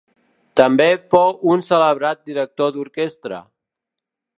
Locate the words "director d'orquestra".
2.31-3.45